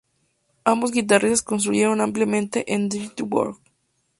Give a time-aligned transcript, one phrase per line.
[0.63, 3.61] Ambos guitarristas contribuyeron ampliamente en "Dirty Work.